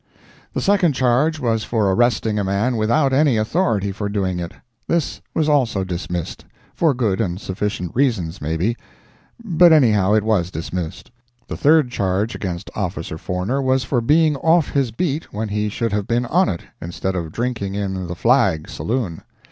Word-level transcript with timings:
The 0.55 0.61
second 0.61 0.93
charge 0.93 1.39
was 1.39 1.63
for 1.63 1.91
arresting 1.93 2.39
a 2.39 2.43
man 2.43 2.75
without 2.75 3.13
any 3.13 3.37
authority 3.37 3.91
for 3.91 4.09
doing 4.09 4.39
it. 4.39 4.51
This 4.87 5.21
was 5.35 5.47
also 5.47 5.83
dismissed—for 5.83 6.95
good 6.95 7.21
and 7.21 7.39
sufficient 7.39 7.91
reasons, 7.95 8.41
maybe—but 8.41 9.71
anyhow 9.71 10.13
it 10.15 10.23
was 10.23 10.49
dismissed. 10.49 11.11
The 11.47 11.55
third 11.55 11.91
charge 11.91 12.33
against 12.33 12.71
Officer 12.73 13.19
Forner 13.19 13.61
was 13.61 13.83
for 13.83 14.01
being 14.01 14.35
off 14.37 14.71
his 14.71 14.89
beat 14.89 15.31
when 15.31 15.49
he 15.49 15.69
should 15.69 15.91
have 15.93 16.07
been 16.07 16.25
on 16.25 16.49
it, 16.49 16.63
instead 16.81 17.15
of 17.15 17.31
drinking 17.31 17.75
in 17.75 18.07
the 18.07 18.15
"Flag" 18.15 18.69
saloon. 18.69 19.21